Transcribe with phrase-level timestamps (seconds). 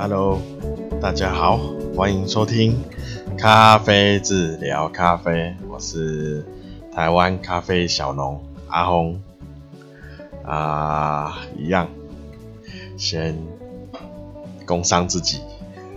[0.00, 0.40] Hello，
[1.02, 1.58] 大家好，
[1.96, 2.84] 欢迎收听
[3.36, 6.46] 咖啡治疗咖啡，我是
[6.94, 9.20] 台湾咖啡小农阿红
[10.46, 11.88] 啊，一样，
[12.96, 13.36] 先
[14.64, 15.40] 工商自己，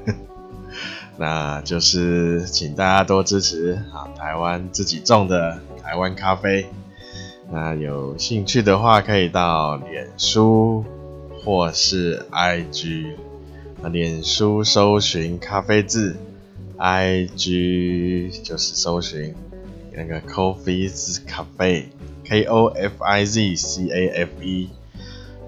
[1.17, 6.65] 那就是请大家多支持啊，台湾自己种的台湾咖啡。
[7.51, 10.83] 那有兴趣的话，可以到脸书
[11.45, 13.11] 或是 IG。
[13.81, 16.15] 那脸书搜寻咖啡志
[16.77, 19.33] ，IG 就是搜寻
[19.91, 24.69] 那个 Coffeez Cafe，K O F I Z C A F E。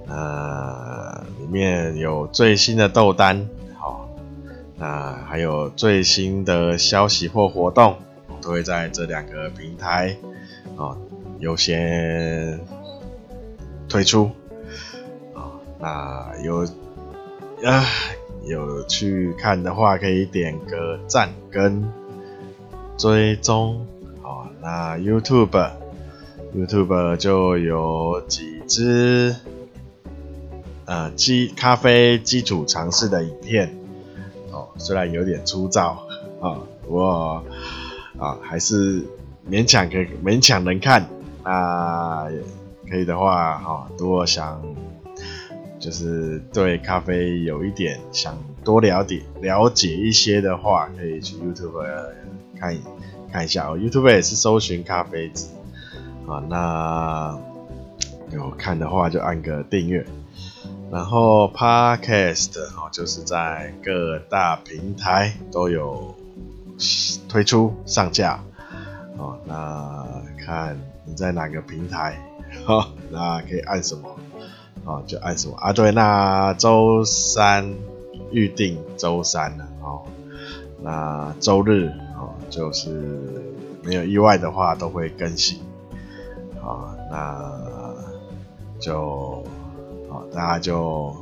[0.05, 3.47] 呃，里面有最新的豆单，
[3.77, 4.09] 好，
[4.77, 7.95] 那还有最新的消息或活动，
[8.41, 10.17] 都会在这两个平台
[10.75, 10.97] 啊。
[11.39, 12.59] 优先
[13.87, 14.29] 推出
[15.33, 16.65] 啊，那有
[17.63, 17.85] 啊
[18.43, 21.83] 有去看的话，可以点个赞跟
[22.97, 23.85] 追踪
[24.21, 24.47] 好。
[24.61, 25.71] 那 YouTube
[26.55, 29.35] YouTube 就有几支
[30.85, 33.75] 呃基咖啡基础尝试的影片
[34.51, 36.05] 哦，虽然有点粗糙
[36.41, 37.43] 啊，不过
[38.17, 39.03] 啊还是
[39.49, 41.07] 勉强可勉强能看。
[41.45, 42.29] 那
[42.89, 44.61] 可以的话，哈，如果想
[45.83, 51.83] 就是对咖啡有一点想多了解了解一些的话，可以去 YouTube
[52.57, 52.77] 看
[53.29, 53.77] 看一下哦。
[53.77, 55.47] YouTube 也是搜寻咖啡志
[56.25, 56.41] 啊。
[56.47, 57.37] 那
[58.31, 60.05] 有看的话就按个订阅，
[60.89, 66.15] 然后 Podcast 哦，就是在各大平台都有
[67.27, 68.41] 推出上架
[69.17, 69.37] 哦。
[69.45, 70.07] 那
[70.45, 70.79] 看。
[71.05, 72.17] 你在哪个平台？
[72.65, 74.15] 哈，那可以按什么？
[74.85, 75.71] 哦，就按什么啊？
[75.71, 77.73] 对，那周三
[78.31, 80.01] 预定周三了哦。
[80.81, 85.59] 那周日哦，就是没有意外的话都会更新。
[86.61, 87.93] 好，那
[88.79, 89.43] 就
[90.09, 91.15] 好，大家就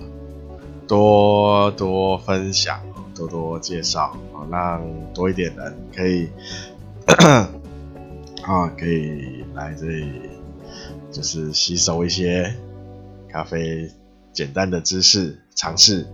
[0.88, 2.80] 多多分享，
[3.16, 4.16] 多多介绍，
[4.50, 4.82] 让
[5.14, 6.30] 多一点人可以。
[8.44, 10.30] 啊， 可以来这里，
[11.12, 12.56] 就是吸收一些
[13.32, 13.90] 咖啡
[14.34, 16.06] 简单的知识、尝试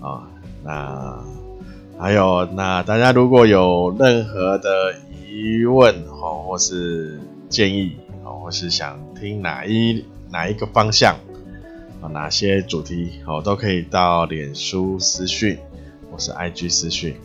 [0.00, 0.28] 啊。
[0.62, 1.24] 那
[1.98, 4.94] 还有，那大家如果有任何的
[5.26, 11.16] 疑问哦，或是建议哦，或是想听哪一哪一个方向
[12.02, 15.58] 啊，哪些主题哦，都可以到脸书私讯
[16.10, 17.16] 或是 IG 私讯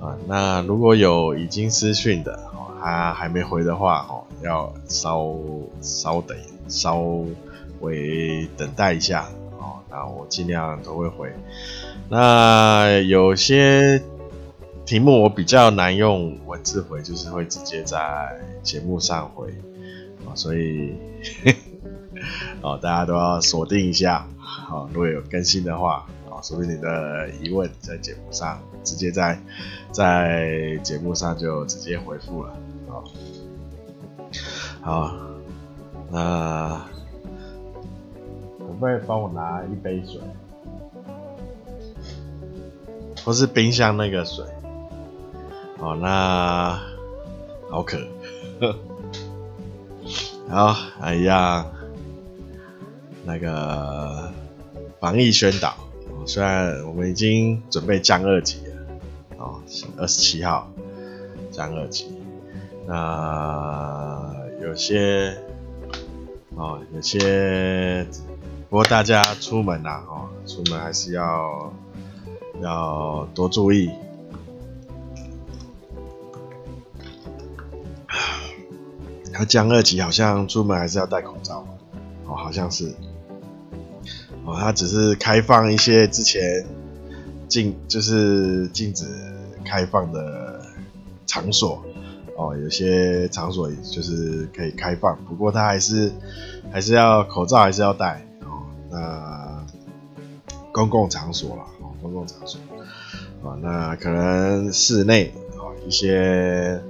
[0.00, 0.16] 啊。
[0.28, 2.62] 那如果有已经私讯的哦。
[2.78, 5.34] 他还没回的话，哦，要稍
[5.80, 6.36] 稍等，
[6.68, 7.02] 稍
[7.80, 9.28] 会等待一下，
[9.58, 11.32] 哦，那我尽量都会回。
[12.08, 14.02] 那有些
[14.84, 19.52] 题目我比较难用文字回，就是会直接在节目上回，
[20.34, 20.94] 所以，
[22.62, 29.38] 哦，大家都要锁定一下，好，如果有更新的话，哦，说不定你的疑问在节目上直接在
[29.90, 32.56] 在节目上就直接回复了。
[34.82, 35.12] 好，
[36.12, 36.80] 那
[38.66, 40.20] 可不可以帮我拿一杯水？
[43.24, 44.44] 或是冰箱那个水？
[45.78, 46.80] 哦，那
[47.70, 47.98] 好渴。
[50.48, 51.66] 好，哎呀，
[53.24, 54.30] 那个
[55.00, 55.74] 防疫宣导。
[56.26, 58.74] 虽然我们已经准备降二级了，
[59.38, 59.60] 哦，
[59.96, 60.68] 二十七号
[61.52, 62.06] 降二级。
[62.86, 65.36] 那有些
[66.54, 68.06] 哦，有些
[68.68, 71.72] 不过大家出门呐，哦，出门还是要
[72.60, 73.90] 要多注意。
[79.32, 81.66] 他降二级，好像出门还是要戴口罩，
[82.24, 82.94] 哦，好像是，
[84.44, 86.66] 哦，他只是开放一些之前
[87.46, 89.04] 禁，就是禁止
[89.64, 90.60] 开放的
[91.26, 91.84] 场所。
[92.36, 96.12] 哦，有些场所就是可以开放，不过他还是
[96.72, 98.25] 还是要口罩还是要戴。
[98.90, 99.64] 那
[100.72, 101.64] 公共场所啦，
[102.02, 102.60] 公共场所
[103.42, 106.80] 啊，那可能室内啊，一些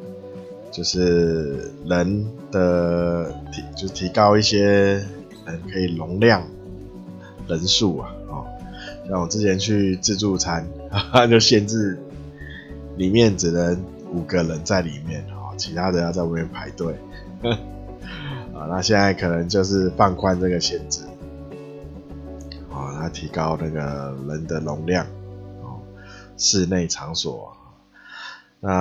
[0.70, 4.62] 就是人的提就提高一些
[5.44, 6.46] 人可以容量
[7.48, 8.46] 人数啊，哦，
[9.08, 11.98] 像我之前去自助餐，哈哈，就限制
[12.96, 13.82] 里面只能
[14.12, 15.24] 五个人在里面。
[15.58, 16.94] 其他的要在外面排队，
[17.40, 21.00] 啊， 那现在可能就是放宽这个限制，
[23.08, 25.06] 提高那个人的容量，
[25.62, 25.80] 哦
[26.36, 27.52] 室内场所。
[28.60, 28.72] 那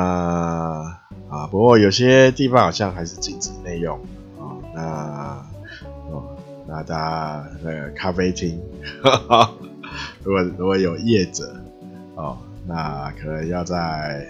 [1.30, 4.00] 啊，不过有些地方好像还是禁止内用
[4.40, 4.56] 啊。
[4.74, 5.46] 那
[6.10, 6.38] 哦，
[6.68, 8.62] 那大家那个咖啡厅，
[10.24, 11.56] 如果如果有业者
[12.16, 14.28] 哦，那可能要再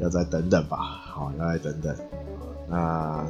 [0.00, 0.76] 要再等等吧。
[0.78, 1.96] 好，要再等等。
[2.68, 3.24] 那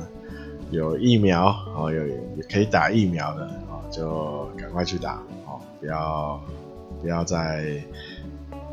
[0.70, 5.20] 有疫苗哦，有也可以打疫苗的哦，就赶快去打，
[5.82, 6.40] 不要
[7.02, 7.84] 不要再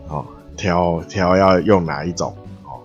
[0.08, 0.24] 哦。
[0.58, 2.36] 挑挑要用哪一种
[2.66, 2.84] 哦？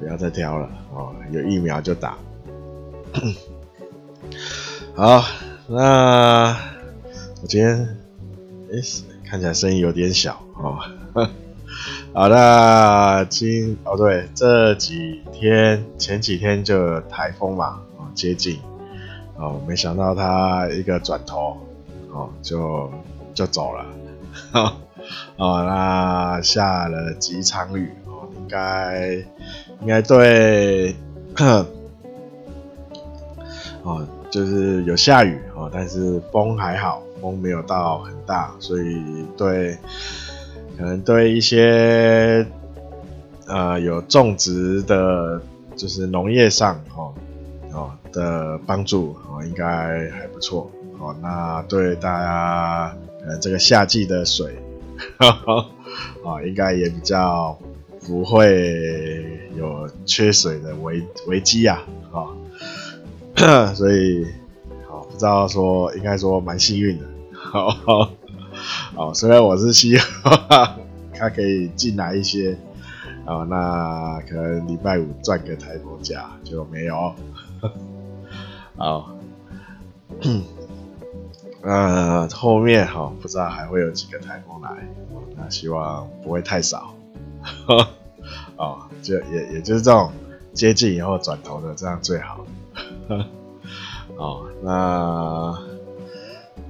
[0.00, 2.16] 不要再挑了哦，有疫苗就打。
[4.96, 5.22] 好，
[5.66, 6.56] 那
[7.42, 7.76] 我今天
[8.72, 8.80] 哎、
[9.26, 10.78] 看起来声音有点小哦。
[12.14, 18.58] 好，那今哦对，这几天前几天就台风嘛，哦接近
[19.36, 21.58] 哦，没想到它一个转头
[22.18, 22.90] 哦就
[23.34, 23.86] 就走了。
[25.36, 29.14] 哦，那下了几场雨哦，应该
[29.80, 30.94] 应该对，
[33.84, 39.02] 哦，就是有下雨哦，但是风还好，风没有到很大，所以
[39.36, 39.78] 对，
[40.76, 42.44] 可能对一些
[43.46, 45.40] 呃有种植的，
[45.76, 47.14] 就是农业上哦
[47.72, 51.14] 哦的帮助哦，应该还不错哦。
[51.20, 52.96] 那对大家
[53.26, 54.56] 呃这个夏季的水。
[55.16, 55.70] 哈哈，
[56.24, 57.56] 啊，应该也比较
[58.04, 61.86] 不会有缺水的危危机啊，
[63.36, 64.26] 啊，所以，
[64.88, 68.10] 好，不知道说，应该说蛮幸运的，好，
[68.96, 70.04] 好，虽然我是希望
[71.14, 72.58] 他可以进来一些，
[73.24, 77.14] 啊，那可能礼拜五赚个台风假就没有，
[78.76, 79.16] 好。
[81.68, 84.70] 呃，后面哈、不知道还会有几个台风来，
[85.36, 86.94] 那希望不会太少，
[88.56, 90.10] 哦，就也也就是这种
[90.54, 92.46] 接近以后转头的这样最好，
[94.16, 94.72] 哦，那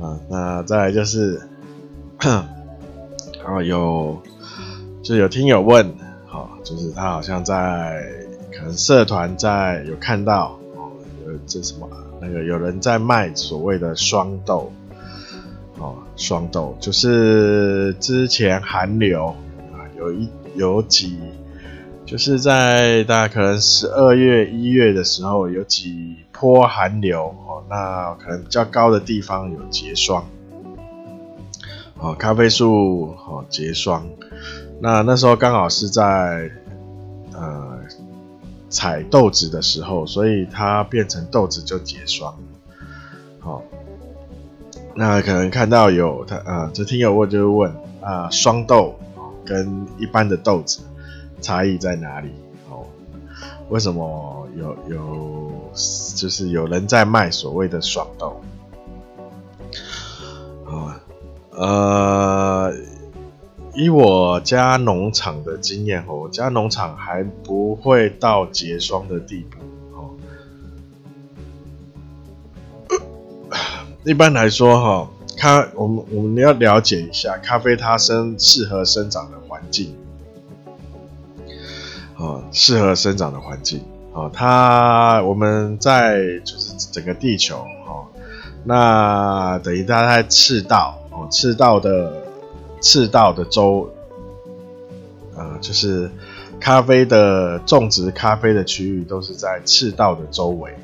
[0.04, 1.40] 啊那再来就是，
[2.18, 4.20] 然 后有
[5.04, 5.94] 就有听友问，
[6.26, 8.04] 好、哦，就是他好像在
[8.50, 10.90] 可能社团在有看到，哦，
[11.24, 11.88] 有这什么
[12.20, 14.72] 那个有人在卖所谓的双豆。
[15.78, 19.26] 哦，双豆就是之前寒流
[19.72, 21.16] 啊，有一有几，
[22.04, 30.26] 就是在大概可能十二月一月的时候，有几波寒流哦，那可能较高的地方有结霜，
[31.96, 34.04] 哦，咖啡树哦结霜，
[34.80, 36.50] 那那时候刚好是在
[37.32, 37.78] 呃
[38.68, 42.36] 采豆子的时候，所以它变成豆子就结霜，
[43.38, 43.62] 好。
[44.98, 48.96] 那可能看到有他啊，这听友问就是问啊，双豆
[49.44, 50.80] 跟一般的豆子
[51.40, 52.32] 差异在哪里？
[52.68, 52.84] 哦，
[53.68, 55.70] 为什么有有
[56.16, 58.40] 就是有人在卖所谓的双豆？
[60.66, 61.00] 啊，
[61.50, 62.74] 呃，
[63.74, 69.57] 以我家农场的经验哦，我家农场还不会到结霜的地步。
[74.08, 79.94] 一般来说，哈，咖我们我们要了解一下咖啡它生适合生长的环境，
[82.16, 83.84] 啊，适合生长的环境，
[84.14, 88.08] 啊，它我们在就是整个地球，哈，
[88.64, 92.10] 那等于它在赤道，哦，赤道的
[92.80, 93.90] 赤道的周，
[95.36, 96.10] 呃，就是
[96.58, 100.74] 咖啡的种植咖啡的区域都是在赤道的周围，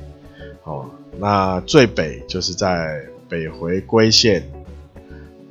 [0.63, 0.85] 哦，
[1.17, 3.03] 那最北就是在。
[3.35, 4.41] 北回归线，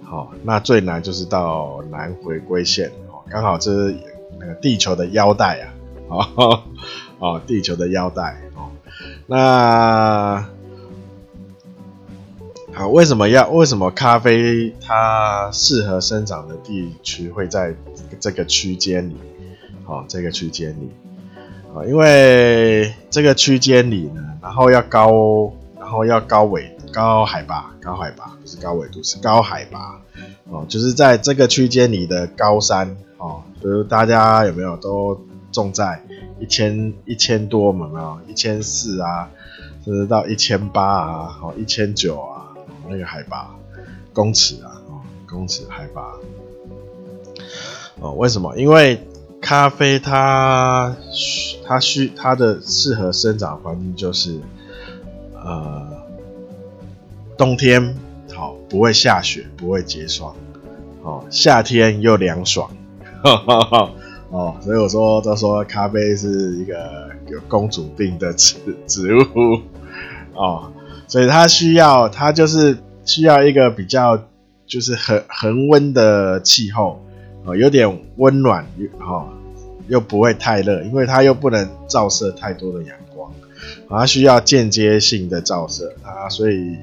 [0.02, 3.94] 好，那最南就是到南回归线，哦，刚好这是
[4.40, 5.74] 那个地球的腰带啊，
[6.08, 6.62] 哦，
[7.18, 8.70] 哦，地球的腰带，哦，
[9.26, 10.46] 那
[12.72, 17.74] 好，为什么要为什么咖啡它适合生长的地区会在
[18.18, 19.16] 这个区间里？
[19.84, 20.90] 好，这个区间里，
[21.74, 26.73] 啊，因为这个区间里呢，然后要高，然后要高纬。
[26.94, 30.00] 高海拔，高海拔不是高纬度，是高海拔
[30.48, 35.20] 哦，就是在这个区间里的高山哦，比如大家有没有都
[35.50, 36.00] 种在
[36.38, 37.88] 一千一千多嘛？
[37.92, 39.28] 没有一千四啊，
[39.84, 42.54] 甚至到一千八啊，哦一千九啊，
[42.88, 43.52] 那个海拔
[44.12, 46.12] 公尺啊，哦公尺海拔
[47.98, 48.56] 哦，为什么？
[48.56, 49.04] 因为
[49.40, 50.94] 咖啡它
[51.66, 54.38] 它需它的适合生长环境就是
[55.34, 56.03] 呃。
[57.36, 57.94] 冬天
[58.32, 60.34] 好，不会下雪，不会结霜，
[61.02, 62.70] 哦，夏天又凉爽，
[64.30, 69.60] 哦，所以我说都说咖啡是一个有公主病的植植物
[70.34, 70.72] 哦，
[71.06, 74.20] 所以它需要它就是需要一个比较
[74.66, 77.00] 就是恒恒温的气候
[77.44, 78.66] 哦，有点温暖
[79.00, 79.28] 哦，
[79.88, 83.30] 又不会太热，因为它又不能照射太多的阳光，
[83.88, 86.76] 它需要间接性的照射啊，所以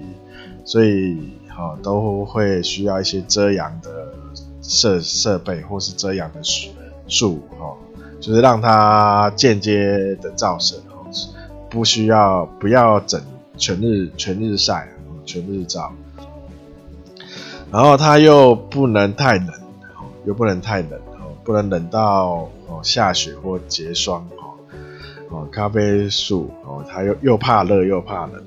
[0.72, 1.18] 所以
[1.58, 4.14] 哦都会需要一些遮阳的
[4.62, 6.70] 设设备或是遮阳的树。
[7.08, 7.76] 树哦，
[8.22, 11.04] 就是让它间接的照射哦，
[11.70, 13.22] 不需要不要整
[13.58, 14.88] 全日全日晒，
[15.26, 15.92] 全日照，
[17.70, 19.50] 然后它又不能太冷
[19.98, 24.26] 哦，又不能太冷哦，不能冷到哦下雪或结霜
[25.30, 28.42] 哦，咖啡树哦，它又又怕热又怕冷，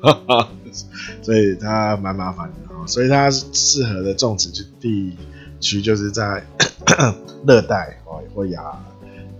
[1.22, 5.16] 所以它蛮麻烦的哦，所以它适合的种植地
[5.60, 6.44] 区就是在
[7.46, 7.98] 热带。
[8.34, 8.62] 或亚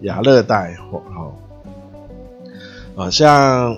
[0.02, 1.32] 亚热带或哦，
[2.96, 3.76] 啊像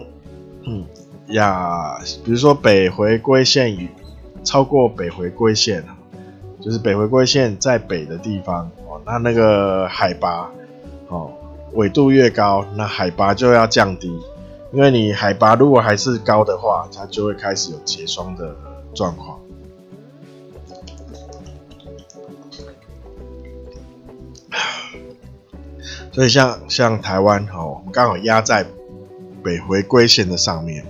[0.65, 0.85] 嗯
[1.29, 3.89] 亚，比如说北回归线与
[4.45, 5.85] 超过北回归线，
[6.61, 10.51] 就是北回归线在北的地方哦，那那个海拔
[11.09, 11.33] 哦
[11.75, 14.17] 纬度越高，那海拔就要降低，
[14.73, 18.55] 因为你海拔如果还是高的话，它就会开始有结霜的
[18.95, 19.41] 状况。
[26.13, 28.67] 所以像像台湾哦，我们刚好压在
[29.43, 30.85] 北回归线的上面，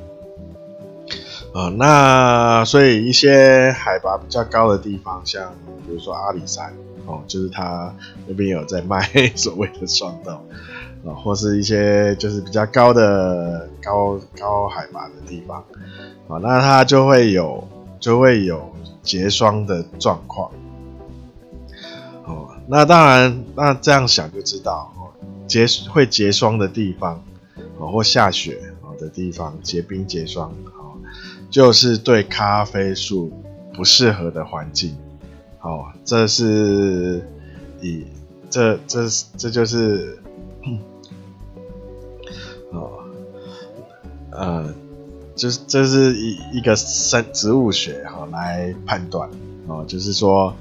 [1.53, 5.55] 呃，那所以一些海拔比较高的地方，像
[5.87, 6.73] 比如说阿里山
[7.05, 7.95] 哦，就是它
[8.27, 9.03] 那边有在卖
[9.37, 10.41] 所谓的双豆
[11.05, 15.65] 啊，或是一些就是比较高的高高海拔的地方
[16.29, 17.67] 啊，那它就会有
[18.01, 18.71] 就会有
[19.03, 20.51] 结霜的状况
[22.25, 22.49] 哦。
[22.67, 24.93] 那当然，那这样想就知道。
[25.47, 27.25] 结会结霜的地方，
[27.79, 30.93] 哦，或下雪哦的地方，结冰结霜，哦，
[31.49, 33.33] 就是对咖啡树
[33.73, 34.95] 不适合的环境，
[35.63, 37.27] 哦，这是
[37.81, 38.05] 以
[38.51, 40.19] 这这这就是，
[42.73, 42.91] 哦，
[44.31, 44.73] 呃，
[45.35, 49.29] 就是这是一一个生植物学哈、哦、来判断，
[49.67, 50.55] 哦，就是说。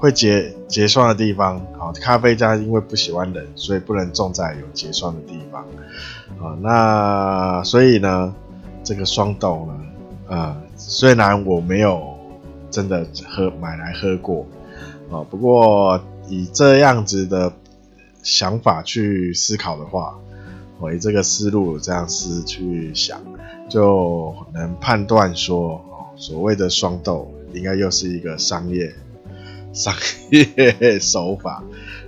[0.00, 5.62] 会结结霜的地方，好，咖啡家因为不喜欢冷，所以不能种在有结霜的地方，
[6.42, 8.34] 啊，那所以呢，
[8.82, 9.74] 这个双豆呢，
[10.28, 12.16] 呃，虽然我没有
[12.70, 14.46] 真的喝买来喝过，
[15.12, 16.00] 啊，不过
[16.30, 17.52] 以这样子的
[18.22, 20.18] 想法去思考的话，
[20.78, 23.20] 我以这个思路这样思去想，
[23.68, 28.92] 就能判断说，哦，所谓的双豆应该又是一个商业。
[29.72, 29.94] 商
[30.30, 31.62] 业手法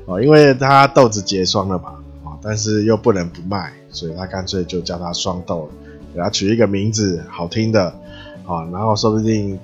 [0.06, 1.90] 哦，因为它豆子结霜了嘛
[2.24, 5.70] 啊，但是又不能不卖，所以他干脆就叫它双豆，
[6.12, 7.84] 给它取一个名字好听的
[8.44, 9.56] 啊，然后说不定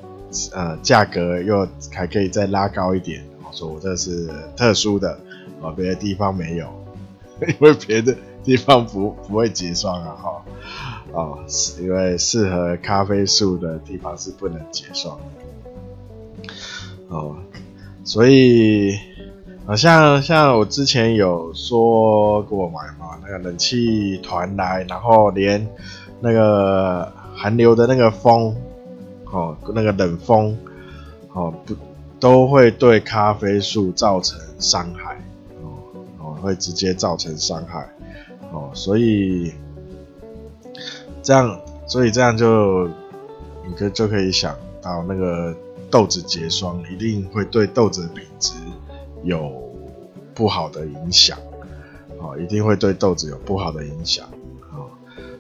[0.53, 5.19] 呃价格又还可以再拉高一点，说我这是特殊的
[5.63, 6.67] 啊，别的地方没有，
[7.47, 10.45] 因为别的地方不不会结霜啊哈
[11.21, 11.39] 啊，
[11.81, 15.19] 因为适合咖啡树的地方是不能结霜
[17.09, 17.37] 哦。
[18.05, 18.97] 所以，
[19.67, 25.69] 好像像我之前有说过嘛，嘛那个冷气团来，然后连
[26.21, 28.57] 那个寒流的那个风，
[29.31, 30.57] 哦，那个冷风，
[31.35, 31.77] 哦，不
[32.19, 35.21] 都会对咖啡树造成伤害，
[36.39, 37.89] 会直接造成伤害，
[38.53, 39.53] 哦，所以
[41.23, 42.89] 这样，所以这样就，
[43.67, 45.55] 你可就可以想到那个。
[45.91, 48.53] 豆子结霜一定会对豆子的品质
[49.25, 49.51] 有
[50.35, 51.39] 不好的影响，
[52.19, 54.29] 哦，一定会对豆子有不好的影响，
[54.71, 54.85] 哦，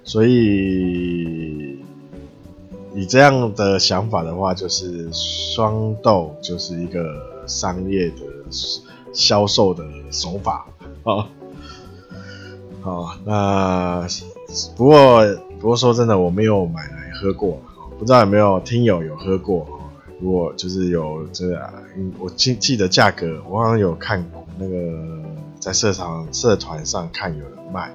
[0.04, 1.78] 所以
[2.94, 8.22] 以这样的想法的话，就是双豆就是一个商业的
[9.12, 10.66] 销售的手法，
[11.08, 11.26] 好，
[12.84, 14.06] 好，那
[14.76, 15.24] 不过
[15.58, 17.58] 不过说真的，我没有买来喝过，
[17.98, 19.66] 不知道有没有听友有喝过。
[20.20, 21.72] 如果就是有这个，
[22.18, 25.24] 我记记得价格，我好像有看过那个
[25.58, 27.90] 在社场社团上看有人卖，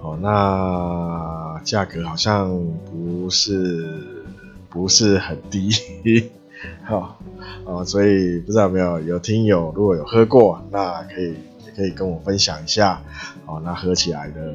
[0.00, 2.48] 哦，那价格好像
[2.92, 3.98] 不是
[4.70, 5.68] 不是很低，
[6.84, 7.18] 好，
[7.64, 11.34] 哦，所以不知道有没有有听友如果有喝过，那可以
[11.66, 13.02] 也可以跟我分享一下，
[13.46, 14.54] 哦，那喝起来的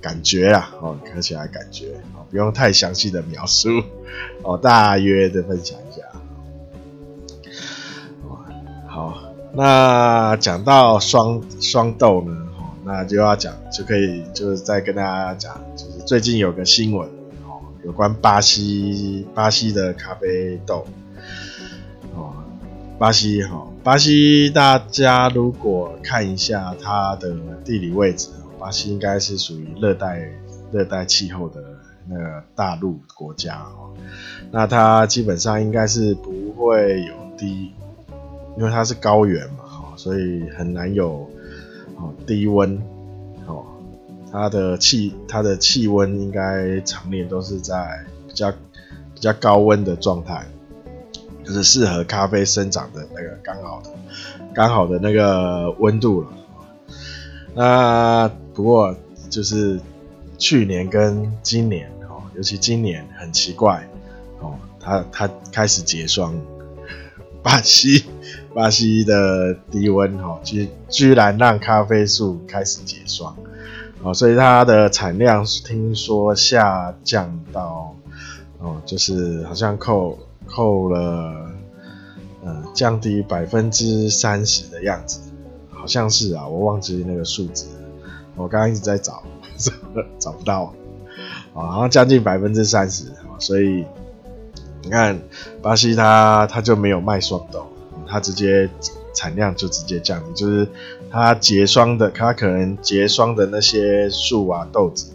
[0.00, 3.68] 感觉啊，哦，喝起来感觉，哦，不用太详细的描述，
[4.42, 6.02] 哦，大约的分享一下。
[8.86, 9.18] 好，
[9.52, 17.08] 那讲到双双豆呢，哦那就要讲就可以就是再跟大家讲，就是最近有个新闻
[17.44, 20.86] 哦，有关巴西巴西的咖啡豆，
[23.04, 30.26] 巴西哈，巴西大家如果看一下它的地理位置，巴西应该是属于热带
[30.72, 31.62] 热带气候的
[32.08, 33.92] 那个大陆国家哦，
[34.50, 37.74] 那它基本上应该是不会有低。
[38.56, 41.28] 因为它是高原嘛，所以很难有
[41.96, 42.80] 哦低温
[43.46, 43.66] 哦，
[44.32, 50.46] 它的气它的气温应该常年都是在比较比较高温的状态，
[51.44, 53.90] 就是适合咖啡生长的那个刚好的
[54.54, 56.28] 刚好的那个温度了。
[57.54, 58.94] 那不过
[59.28, 59.78] 就是
[60.38, 63.88] 去年跟今年哦，尤其今年很奇怪
[64.40, 66.34] 哦，它它开始结霜，
[67.42, 68.04] 巴西。
[68.54, 73.36] 巴西的低温哈，居居然让咖啡树开始结霜，
[74.00, 77.96] 哦，所以它的产量听说下降到，
[78.60, 81.50] 哦，就是好像扣扣了，
[82.44, 85.20] 呃，降低百分之三十的样子，
[85.70, 87.66] 好像是啊，我忘记那个数字，
[88.36, 89.22] 我刚刚一直在找，
[90.18, 90.74] 找不到，
[91.54, 93.06] 啊，好像将近百分之三十，
[93.38, 93.84] 所以
[94.82, 95.20] 你看
[95.62, 97.66] 巴西它它就没有卖双豆。
[98.06, 98.68] 它直接
[99.14, 100.68] 产量就直接降低，就是
[101.10, 105.10] 它结霜的，它可能结霜的那些树啊豆子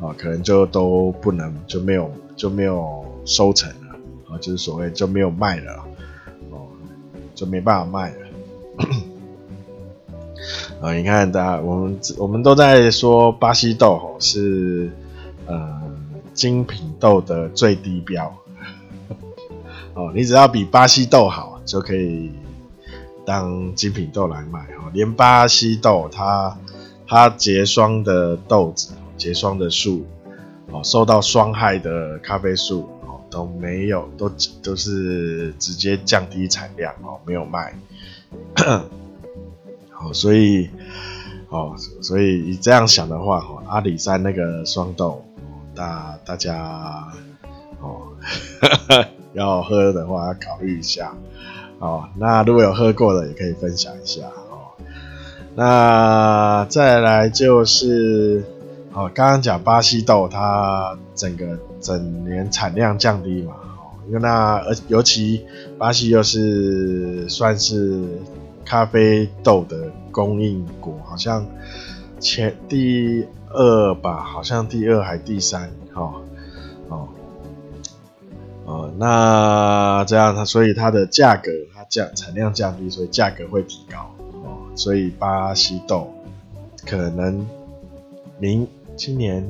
[0.00, 3.70] 啊，可能就都不能就没有就没有收成
[4.38, 5.84] 就是所谓就没有卖了
[6.50, 6.66] 哦，
[7.34, 8.16] 就没办法卖了。
[10.80, 14.90] 啊，你看，大家我们我们都在说巴西豆吼是
[15.46, 15.82] 呃
[16.32, 18.34] 精品豆的最低标
[19.94, 22.32] 哦，你只要比巴西豆好就可以。
[23.24, 26.58] 当精品豆来卖哈，连巴西豆它
[27.06, 30.04] 它结霜的豆子、结霜的树
[30.72, 32.88] 哦，受到霜害的咖啡树
[33.32, 34.30] 都没有，都
[34.62, 37.74] 都是直接降低产量哦，没有卖。
[39.90, 40.68] 好，所以
[41.48, 45.24] 哦，所以你这样想的话哦，阿里山那个双豆，
[45.74, 47.10] 大大家
[47.80, 48.12] 哦
[49.32, 51.14] 要喝的话，要考虑一下。
[51.78, 54.76] 哦，那如果有喝过的，也可以分享一下哦。
[55.56, 58.44] 那再来就是，
[58.92, 65.44] 哦，刚刚讲巴西豆，它整个整年产量降低嘛，哦，因为那而尤其
[65.78, 68.02] 巴西又是算是
[68.64, 71.46] 咖啡豆的供应国，好像
[72.20, 76.14] 前第二吧，好像第二还第三，哦，
[76.88, 77.08] 哦，
[78.64, 81.50] 哦，那这样它，所以它的价格。
[81.74, 84.56] 它降产量降低，所以价格会提高哦。
[84.76, 86.12] 所以巴西豆
[86.86, 87.46] 可能
[88.38, 89.46] 明今年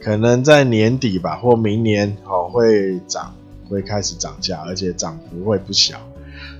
[0.00, 3.34] 可能在年底吧，或明年哦会涨，
[3.68, 5.98] 会开始涨价，而且涨幅会不小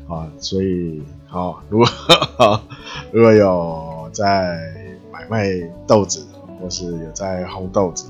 [0.08, 0.30] 啊。
[0.38, 1.86] 所以好，如果
[3.12, 4.58] 如果有在
[5.12, 5.48] 买卖
[5.86, 6.26] 豆子，
[6.60, 8.06] 或是有在烘豆子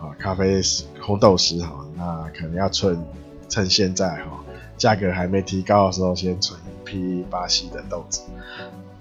[0.00, 0.60] 啊，咖啡
[1.00, 3.02] 烘豆师哈，那可能要趁
[3.48, 4.44] 趁现在哈。
[4.76, 8.22] 价格还没提高的时候，先存一批巴西的豆子。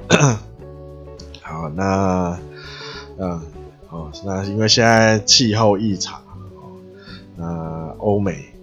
[1.40, 2.40] 好，那，
[3.20, 3.40] 嗯，
[3.89, 6.19] 哦，那因为现在气候异常，
[6.56, 6.71] 哦，
[7.36, 8.54] 那欧美，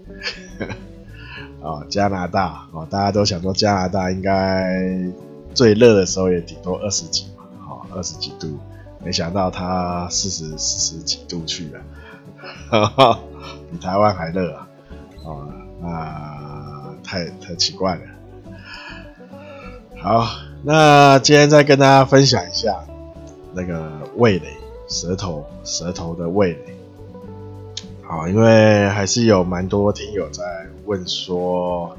[1.60, 4.72] 哦，加拿大，哦，大家都想说加拿大应该
[5.54, 8.58] 最热的时候也顶多二十几嘛，哦，二十几度，
[9.02, 11.80] 没想到它四十四十几度去了，
[12.70, 13.20] 哈 哈
[13.70, 14.68] 比台湾还热啊，
[15.24, 15.48] 哦，
[15.82, 16.44] 那。
[17.06, 18.00] 太太奇怪了。
[20.00, 20.26] 好，
[20.64, 22.82] 那今天再跟大家分享一下
[23.52, 24.56] 那个味蕾，
[24.88, 26.76] 舌头舌头的味蕾。
[28.02, 30.42] 好，因为还是有蛮多听友在
[30.84, 31.96] 问说，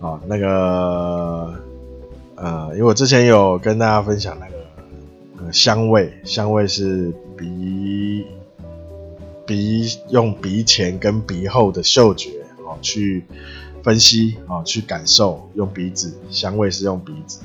[0.00, 1.54] 啊，那个
[2.36, 8.24] 呃，因为我之前有跟大家分享那个香味，香味是鼻
[9.46, 12.30] 鼻用鼻前跟鼻后的嗅觉
[12.64, 13.24] 哦去。
[13.82, 17.38] 分析啊，去感受，用鼻子，香味是用鼻子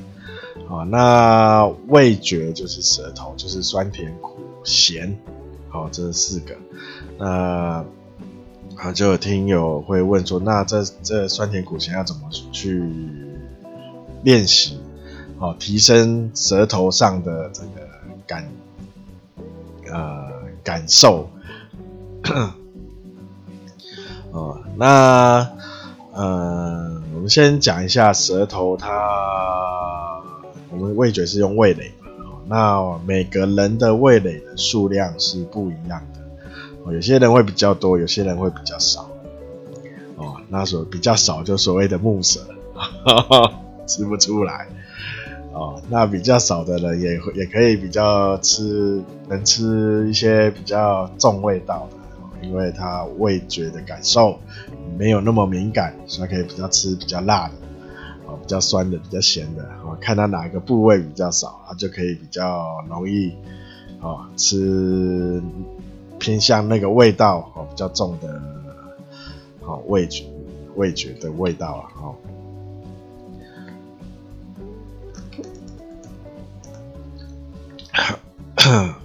[0.67, 0.82] 啊。
[0.89, 5.17] 那味觉就是舌头，就是酸甜苦咸，
[5.69, 6.56] 好，这四个。
[7.17, 7.86] 那
[8.78, 12.84] 啊，就有听友会问说，那这这酸甜苦咸要怎么去
[14.24, 14.80] 练习？
[15.38, 17.88] 好，提升舌头上的这个
[18.26, 18.47] 感
[19.91, 20.32] 呃
[20.63, 21.30] 感受。
[24.32, 25.50] 哦，那。
[26.13, 30.21] 呃，我们先讲一下舌头它
[30.69, 31.93] 我们味觉是用味蕾，
[32.51, 39.09] 那每个人的味蕾的数量是不一样的，有些人会比较多，有些人会比较少。
[40.17, 42.41] 哦，那所比较少就所谓的木舌，
[43.87, 44.67] 吃不出来。
[45.53, 54.37] 哦，那比较少的人也也可以比较吃，能吃一些比较重味道的，因为他味觉的感受
[54.97, 57.53] 没有那么敏感，所以可以比较吃比较辣的，
[58.41, 63.34] 比较酸的，比较咸的，哦，看他哪一个部位比较少，他就可以比较容易，
[64.01, 65.41] 哦，吃
[66.19, 68.41] 偏向那个味道哦比较重的，
[69.62, 70.25] 哦，味觉
[70.75, 72.15] 味觉的味道啊，哦。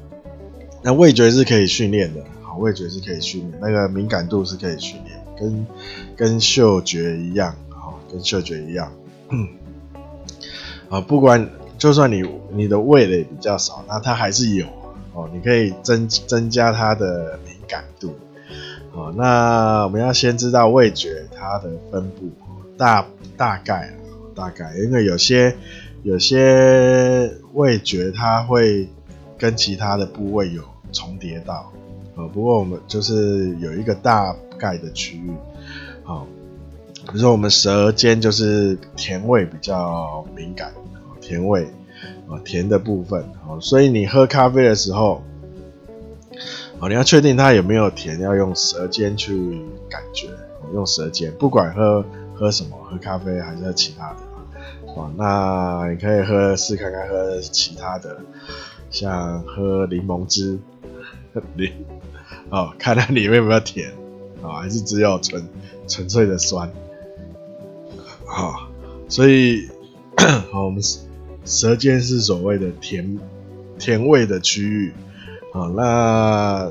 [0.82, 5.66] 那味觉是可以训练的，好，味觉是可以训练，那个敏感度是可以训练，跟
[6.16, 8.92] 跟嗅觉一样，好，跟嗅觉一样，
[9.30, 9.48] 嗯。
[10.88, 14.66] 啊，不管就算你你的味蕾比较少，那它还是有
[15.14, 18.14] 哦，你可以增增加它的敏感度，
[18.92, 22.30] 哦，那我们要先知道味觉它的分布，
[22.76, 23.92] 大大概
[24.34, 25.56] 大概，因为有些
[26.02, 28.88] 有些味觉它会。
[29.38, 30.62] 跟其他的部位有
[30.92, 31.70] 重叠到，
[32.14, 35.30] 呃，不过我们就是有一个大概的区域，
[36.02, 36.26] 好，
[37.06, 40.72] 比如说我们舌尖就是甜味比较敏感，
[41.20, 41.64] 甜味，
[42.28, 45.22] 啊，甜的部分，好，所以你喝咖啡的时候，
[46.78, 50.28] 哦，你要确定它有没有甜，要用舌尖去感觉，
[50.74, 54.16] 用舌尖，不管喝喝什么，喝咖啡还是喝其他的，
[54.94, 58.16] 哦，那你可以喝试看看喝其他的。
[58.88, 60.58] 像喝柠檬汁，
[61.54, 61.70] 柠
[62.50, 63.92] 哦，看看里面有没有甜
[64.42, 65.44] 啊、还是只有纯
[65.88, 66.70] 纯粹的酸，
[68.26, 68.68] 好、
[69.08, 69.68] 所以
[70.52, 70.82] 好、我们
[71.44, 73.18] 舌尖是所谓的甜
[73.78, 74.92] 甜味的区域，
[75.52, 76.70] 好、那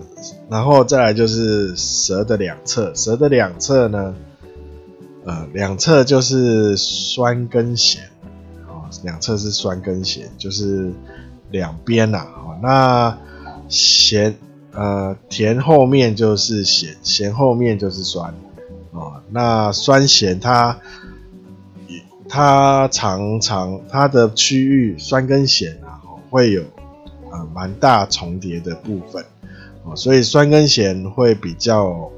[0.50, 4.16] 然后再来就是舌的两侧，舌的两侧呢，
[5.26, 8.10] 呃，两侧就是酸跟咸，
[8.68, 10.94] 哦，两侧是酸跟咸，就是。
[11.52, 13.16] 两边呐，哦，那
[13.70, 14.36] 咸
[14.74, 18.34] 呃甜后面就是咸，咸后面就是酸，
[18.92, 20.78] 哦，那酸咸它
[22.28, 26.64] 它常常它的区域酸跟咸啊，会有
[27.32, 29.26] 呃蛮大重叠的部分，
[29.84, 32.12] 哦，所以酸跟咸会比较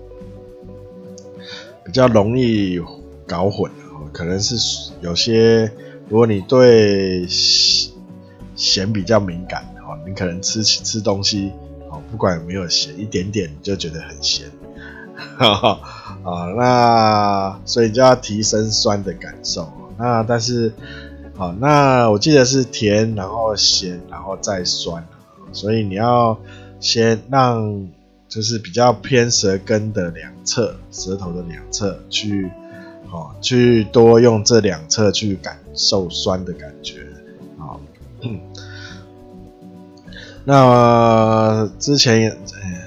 [1.84, 2.80] 比较容易
[3.28, 5.72] 搞混，哦，可能是有些
[6.10, 7.28] 如果你对。
[8.58, 11.52] 咸比较敏感哦，你可能吃吃东西
[11.92, 14.50] 哦，不管有没有咸，一点点你就觉得很咸，
[15.38, 15.80] 哈哈
[16.24, 19.72] 啊，那所以就要提升酸的感受。
[19.98, 20.72] 那但是，
[21.36, 25.06] 好，那我记得是甜，然后咸，然后再酸，
[25.52, 26.38] 所以你要
[26.80, 27.88] 先让
[28.28, 32.52] 就是比较偏舌根的两侧，舌头的两侧去，
[33.12, 37.08] 哦，去多用这两侧去感受酸的感觉。
[37.58, 37.80] 好，
[40.44, 42.38] 那之前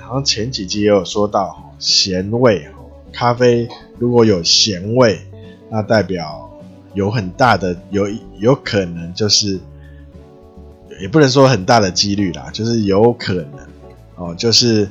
[0.03, 2.69] 好像前几集也有说到咸味，
[3.13, 3.69] 咖啡
[3.99, 5.21] 如果有咸味，
[5.71, 6.50] 那代表
[6.95, 9.61] 有很大的有有可能就是，
[11.01, 13.47] 也不能说很大的几率啦，就是有可能
[14.17, 14.89] 哦，就是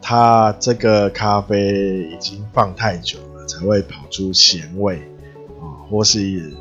[0.00, 4.96] 它这个咖啡已经放太久了，才会跑出咸味
[5.60, 6.52] 啊，或是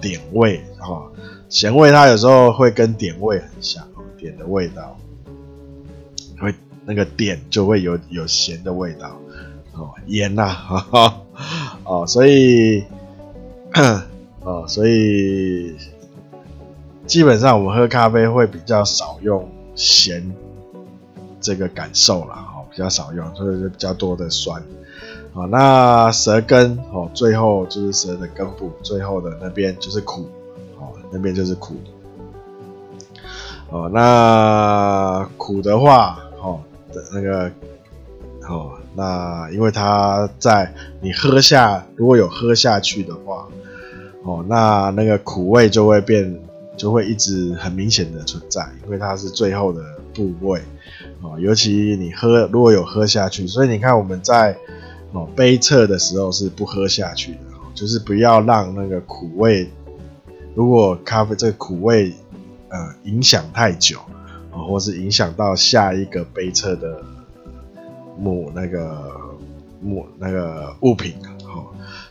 [0.00, 1.08] 点味啊。
[1.48, 3.84] 咸味它有时候会跟点味很像，
[4.18, 4.96] 点的味道
[6.38, 9.18] 会那个点就会有有咸的味道
[9.72, 11.16] 哦，盐呐、啊，
[11.84, 12.84] 哦，所以
[14.42, 15.76] 哦，所以
[17.06, 20.34] 基本上我们喝咖啡会比较少用咸
[21.40, 24.62] 这个感受啦，哦，比较少用，所以就比较多的酸。
[25.32, 30.28] 哦，那舌根哦，最后就是舌的根部，最后的那边就是苦。
[30.78, 31.74] 哦那边就是苦，
[33.68, 36.60] 哦，那苦的话，哦
[36.92, 37.50] 的那个，
[38.48, 43.48] 哦，那因为它在你喝下，如果有喝下去的话，
[44.22, 46.38] 哦，那那个苦味就会变，
[46.76, 49.82] 就会一直很明显的存在，因为它是最后的
[50.14, 50.60] 部位，
[51.22, 54.56] 哦，尤其你喝如果有喝下去，所以你看我们在
[55.12, 57.38] 哦杯测的时候是不喝下去的，
[57.74, 59.68] 就是不要让那个苦味。
[60.54, 62.12] 如果咖啡这个苦味，
[62.68, 63.98] 呃，影响太久，
[64.52, 67.00] 哦、或是影响到下一个杯测的
[68.18, 69.12] 母那个
[69.80, 71.14] 母那个物品，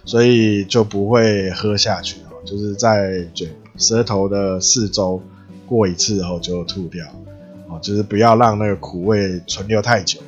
[0.10, 5.22] 所以就不会喝下去哦，就是在嘴舌头的四周
[5.68, 7.06] 过一次后就吐掉，
[7.68, 10.20] 哦，就是不要让那个苦味存留太久。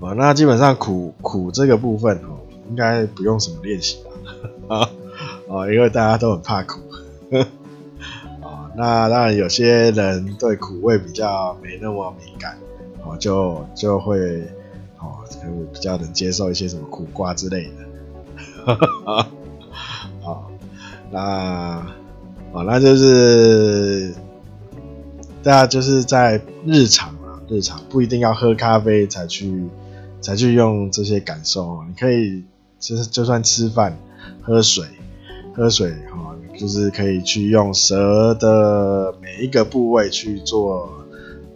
[0.00, 2.36] 哦，那基本上苦苦这个部分哦，
[2.68, 3.96] 应该不用什么练习
[4.68, 4.76] 吧？
[4.76, 4.90] 啊
[5.48, 6.80] 哦，因为大家都很怕苦。
[8.42, 12.58] 啊， 那当然有些人对苦味比较没那么敏感，
[13.06, 14.18] 哦，就就会
[14.98, 15.38] 哦，就
[15.72, 17.91] 比较能接受一些什么苦瓜之类的。
[19.04, 19.28] 啊，
[20.22, 20.50] 好，
[21.10, 24.14] 那啊，那就是
[25.42, 29.64] 大家就是在日常啊，日常不一定要喝咖啡才去
[30.20, 32.44] 才去用这些感受，你可以
[32.78, 33.98] 就是就算吃饭、
[34.42, 34.84] 喝水、
[35.54, 40.88] 喝水哈，就是可以去用舌的每一个部位去做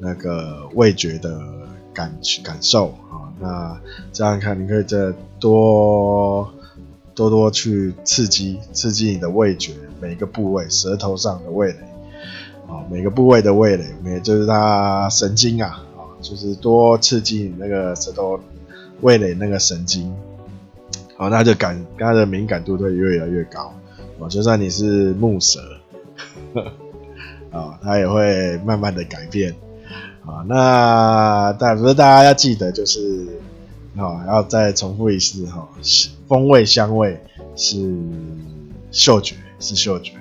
[0.01, 1.41] 那个味觉的
[1.95, 3.81] 感感受啊，那
[4.13, 6.51] 这样看你可以再多。
[7.17, 11.79] 多多去刺激刺激你的味觉，每个部位舌头上的味蕾
[12.69, 18.39] 啊，每个部位的味蕾，也就是它神经啊，啊，就是多刺激你那个舌头
[19.01, 20.15] 味蕾那个神经，
[21.17, 23.73] 好，那就感它的敏感度会越来越高
[24.21, 25.61] 啊，就算你是木舌，
[27.51, 29.55] 啊，它也会慢慢的改变
[30.27, 30.45] 啊。
[30.47, 33.27] 那但不是大家要记得就是。
[33.99, 35.67] 好，然后再重复一次哈，
[36.29, 37.21] 风味、香味
[37.55, 37.77] 是
[38.91, 40.13] 嗅觉，是嗅觉，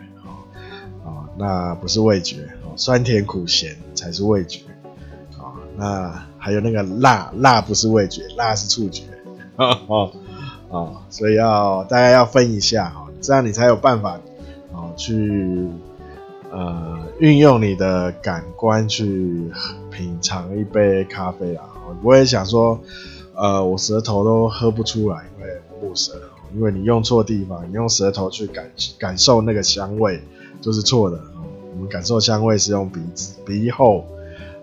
[1.03, 4.61] 啊，那不是味觉哦，酸甜苦咸才是味觉，
[5.37, 9.03] 啊，那还有那个辣，辣不是味觉，辣是触觉，
[9.55, 9.67] 啊
[10.69, 14.19] 啊，所以要大家要分一下哈，这样你才有办法
[14.73, 15.67] 哦去
[16.51, 19.51] 呃运用你的感官去
[19.89, 21.65] 品尝一杯咖啡啊，
[22.03, 22.79] 我也想说。
[23.37, 26.13] 呃，我舌头都喝不出来，因为不舌，
[26.56, 30.19] 因为你用错地方，你用舌头去感感受那个香味，
[30.62, 31.19] 就是错的。
[31.74, 34.06] 我们感受香味是用鼻子、鼻后，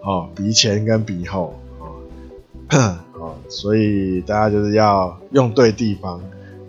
[0.03, 1.55] 哦，鼻前跟鼻后，
[3.15, 6.21] 哦，所以大家就是要用对地方，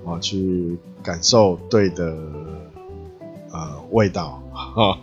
[0.04, 2.16] 哦，去感受对的
[3.52, 5.00] 呃味道，哈，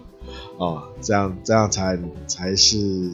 [0.59, 3.11] 哦，这样这样才才是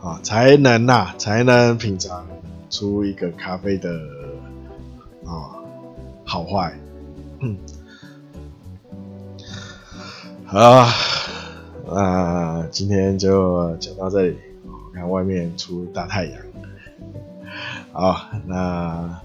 [0.00, 2.24] 啊，才能呐、才能品尝。
[2.72, 3.90] 出一个咖啡的、
[6.30, 6.72] 好坏，
[7.40, 7.56] 嗯，
[10.46, 10.86] 好啊，
[11.88, 14.38] 那今天就讲到这里。
[14.94, 16.40] 看外面出大太阳，
[17.90, 19.20] 好，那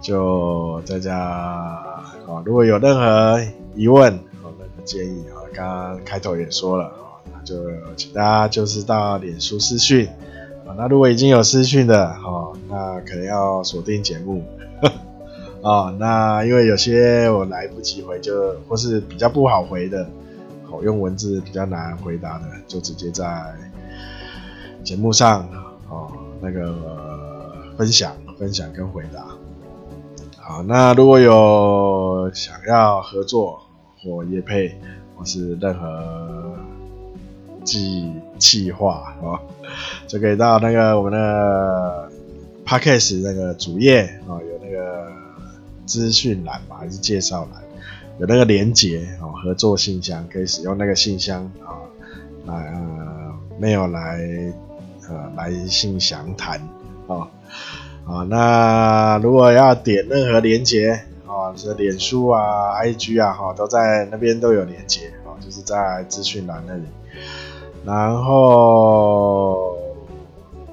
[0.00, 2.14] 就大家啊，
[2.44, 3.40] 如果有任何
[3.74, 7.56] 疑问和任何建议啊，刚刚开头也说了啊，那就
[7.96, 10.06] 请大家就是到脸书私讯
[10.64, 10.74] 啊。
[10.76, 14.44] 那如果已经有私讯的，哦，那可能要锁定节目，
[15.62, 20.06] 哦，那因为有些我来不及回就，或是比较不好回的，
[20.64, 23.54] 好用文字比较难回答的，就直接在
[24.84, 25.48] 节目上，
[25.88, 26.74] 哦，那个
[27.78, 29.24] 分享、分享跟回答。
[30.36, 33.60] 好，那如果有想要合作
[34.02, 34.76] 或业配，
[35.16, 36.56] 或是任何。
[37.64, 39.38] 计计划啊，
[40.08, 42.10] 就可以到那个我们的
[42.66, 45.06] Podcast 那个主页啊，有那个
[45.92, 47.62] 资讯栏嘛，还是介绍栏，
[48.18, 51.76] 有那个连接哦，合作信箱可以使用那个信箱啊，
[52.46, 54.18] 来呃没有来
[55.10, 56.58] 呃来信详谈
[57.08, 57.28] 啊
[58.06, 66.84] 啊，那如果要点任何连接啊，是脸书啊、IG 啊哈，都在那边都有连接啊，就是在资讯栏那里。
[67.84, 69.76] 然后，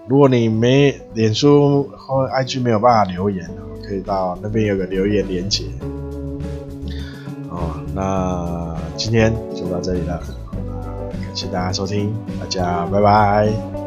[0.07, 3.49] 如果你没脸书或 IG 没有办法留言，
[3.89, 5.63] 可以到那边有个留言连接。
[7.49, 10.21] 哦，那今天就到这里了，
[11.11, 13.78] 感谢大家收听，大家拜拜。